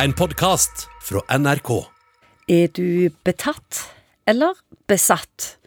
[0.00, 1.68] En podkast fra NRK.
[2.48, 3.82] Er du betatt
[4.24, 4.56] eller
[4.88, 5.58] besatt?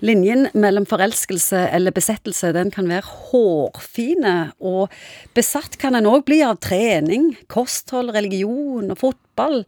[0.00, 4.88] Linjen mellom forelskelse eller besettelse den kan være hårfine, og
[5.36, 9.60] besatt kan en òg bli av trening, kosthold, religion og fotball.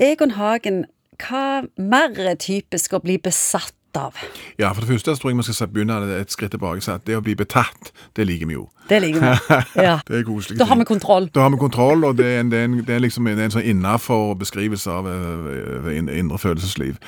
[0.00, 0.86] Egon Hagen,
[1.20, 4.16] hva mer er typisk å bli besatt av?
[4.58, 6.84] Ja, for det første så tror jeg vi skal begynne et skritt tilbake.
[6.84, 8.66] Så at det å bli betatt, det liker vi jo.
[8.88, 9.60] Det liker vi.
[9.86, 9.98] Ja.
[10.06, 10.58] Det er koselig.
[10.60, 11.28] Da har vi kontroll.
[11.34, 13.42] Da har vi kontroll, og det er en, det er en, det er liksom en,
[13.42, 17.00] en sånn innafor beskrivelse av eh, indre følelsesliv.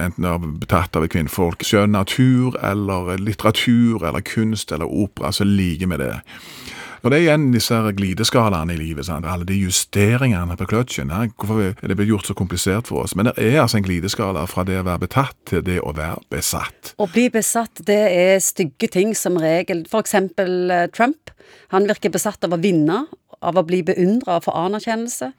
[0.00, 1.64] Enten av betatt av et kvinnfolk.
[1.66, 6.14] Skjønn natur, eller litteratur, eller kunst, eller opera, så liker vi det.
[7.04, 9.26] Og det er igjen disse her glideskalaene i livet, sant?
[9.28, 11.10] alle de justeringene på kløtsjen.
[11.12, 11.28] Her.
[11.36, 13.12] Hvorfor er det blitt gjort så komplisert for oss?
[13.12, 16.22] Men det er altså en glideskala fra det å være betatt til det å være
[16.32, 16.94] besatt.
[16.96, 19.84] Å bli besatt, det er stygge ting som regel.
[19.90, 21.34] For eksempel eh, Trump.
[21.76, 23.02] Han virker besatt av å vinne,
[23.44, 25.34] av å bli beundra og få anerkjennelse.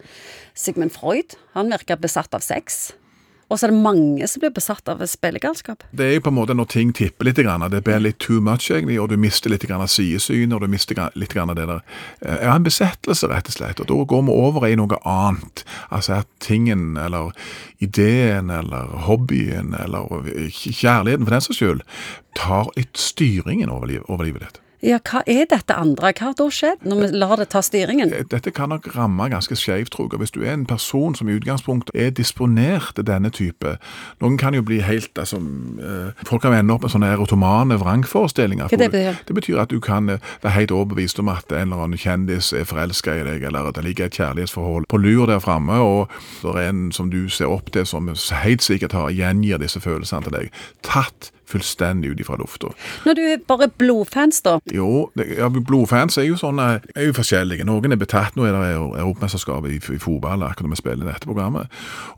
[0.54, 2.91] Sigmund Freud, han virker besatt av sex.
[3.49, 5.84] Og så er det mange som blir besatt av spillegalskap.
[5.93, 8.71] Det er jo på en måte når ting tipper litt, det blir litt too much,
[8.71, 11.82] egentlig, og du mister litt av sidesynet, og du mister litt av det der
[12.21, 13.79] Er Ja, en besettelse, rett og slett.
[13.79, 15.63] Og da går vi over i noe annet.
[15.91, 17.32] Altså at tingen, eller
[17.79, 20.09] ideen, eller hobbyen, eller
[20.49, 21.82] kjærligheten for den saks skyld,
[22.35, 24.65] tar litt styringen over, liv, over livet ditt.
[24.86, 26.12] Ja, hva er dette andre?
[26.14, 28.12] Hva har da skjedd, når vi lar det ta styringen?
[28.30, 30.22] Dette kan nok ramme ganske skjevt, tror jeg.
[30.22, 33.76] Hvis du er en person som i utgangspunktet er disponert til denne type
[34.22, 38.70] Noen kan jo bli helt altså, eh, Folk kan ende opp med sånne erotomane vrangforestillinger.
[38.70, 39.20] Hva det betyr?
[39.26, 42.52] Det betyr at du kan eh, være helt overbevist om at en eller annen kjendis
[42.54, 46.14] er forelska i deg, eller at det ligger et kjærlighetsforhold på lur der framme, og
[46.44, 50.27] det er en som du ser opp til, som helt sikkert har gjengir disse følelsene
[50.27, 50.62] til deg.
[50.86, 52.71] Tatt fullstendig ut ifra lufta.
[53.05, 54.57] Når du er bare blodfans, da.
[54.74, 57.65] Jo, det, ja, blodfans er jo sånne, er jo forskjellige.
[57.68, 58.35] Noen er betatt.
[58.35, 61.68] Nå er det jo Europamesterskap i, i fotball akkurat når vi spiller dette programmet.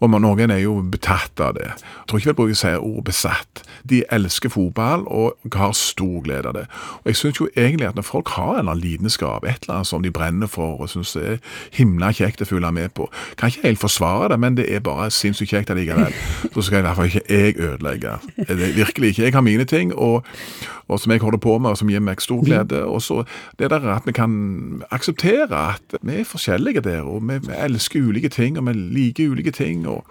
[0.02, 1.68] Og man- noen er jo betatt av det.
[1.68, 3.64] Jeg tror ikke vel bruker å si ordet besatt.
[3.88, 6.66] De elsker fotball og har stor glede av det.
[7.04, 9.76] Og jeg syns jo egentlig at når folk har en eller annen lidenskap, et eller
[9.82, 11.38] annet som de brenner for og syns er
[11.78, 15.10] himla kjekt å følge med på, kan ikke helt forsvare det, men det er bare
[15.14, 16.14] sinnssykt kjekt allikevel.
[16.54, 18.16] Så skal i hvert fall ikke jeg ødelegge.
[18.38, 19.17] Det er virkelig ikke.
[19.20, 20.24] Jeg har mine ting, og,
[20.88, 22.84] og som jeg holder på med, og som gir meg stor glede.
[22.86, 23.24] Og så
[23.60, 28.02] det der at vi kan akseptere at vi er forskjellige der, og vi, vi elsker
[28.02, 29.88] ulike ting, og vi liker ulike ting.
[29.88, 30.06] og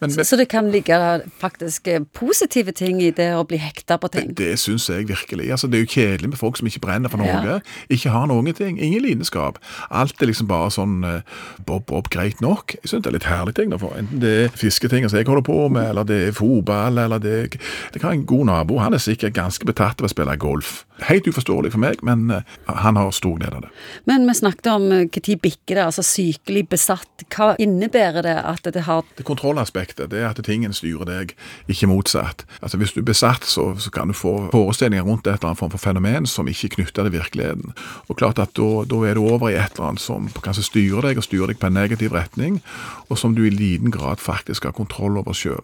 [0.00, 0.98] men vi, Så det kan ligge
[1.40, 4.34] faktisk eh, positive ting i det å bli hekta på ting.
[4.38, 5.50] det syns jeg virkelig.
[5.50, 7.28] Altså, det er jo kjedelig med folk som ikke brenner for noe.
[7.28, 7.58] Ja.
[7.90, 8.78] Ikke har noen ting.
[8.80, 9.58] Ingen lidenskap.
[9.90, 11.20] Alt er liksom bare sånn eh,
[11.66, 12.76] bob, bob, greit nok.
[12.82, 13.72] Jeg syns det er litt herlig ting.
[13.74, 13.96] Derfor.
[13.98, 17.34] Enten det er fisketing som jeg holder på med, eller det er fotball, eller det
[17.38, 18.78] er Jeg kan være en god nabo.
[18.78, 20.84] Han er sikkert ganske betatt av å spille golf.
[21.06, 23.70] Helt uforståelig for meg, men eh, han har stor glede av det.
[24.10, 27.24] Men vi snakket om eh, når bikker det, altså sykelig besatt.
[27.30, 31.36] Hva innebærer det at det har Det kontrollaspektet det er at tingen styrer deg,
[31.70, 32.44] ikke motsatt.
[32.62, 35.62] Altså Hvis du er besatt, så, så kan du få forestillinger rundt et eller annet
[35.62, 37.74] form for fenomen som ikke er knytta til virkeligheten.
[38.08, 41.10] Og klart at da, da er du over i et eller annet som kanskje styrer
[41.10, 42.62] deg, og styrer deg på en negativ retning,
[43.08, 45.62] og som du i liten grad faktisk har kontroll over sjøl.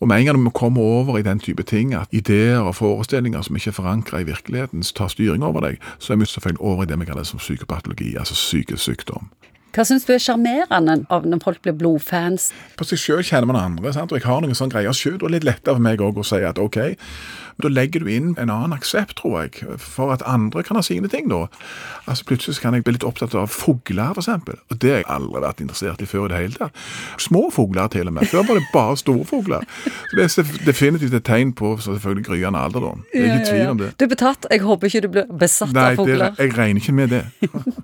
[0.00, 3.42] Og med en gang vi kommer over i den type ting, at ideer og forestillinger
[3.42, 6.82] som ikke er forankra i virkeligheten, tar styring over deg, så er vi selvfølgelig over
[6.82, 9.30] i det vi kaller som psykopatologi, altså psykisk sykdom.
[9.74, 12.52] Hva syns du er sjarmerende av når folk blir blodfans?
[12.78, 14.12] På seg sjøl kjenner man andre, sant?
[14.12, 15.16] og jeg har noen sånne greier sjøl.
[15.18, 16.78] Det er litt lettere for meg òg å si at ok,
[17.56, 20.82] men da legger du inn en annen aksept, tror jeg, for at andre kan ha
[20.86, 21.44] sine ting, da.
[22.06, 24.60] Altså Plutselig kan jeg bli litt opptatt av fugler, eksempel.
[24.70, 26.84] Og det har jeg aldri vært interessert i før i det hele tatt.
[27.22, 28.30] Små fugler, til og med.
[28.30, 29.66] Før var det bare store fugler.
[29.82, 33.02] Så det er definitivt et tegn på selvfølgelig gryende alderdom.
[33.10, 33.90] Det er ikke tvil om det.
[33.98, 34.50] Du er betatt.
[34.50, 36.30] Jeg håper ikke du blir besatt Nei, av fugler.
[36.30, 37.24] Nei, jeg regner ikke med det.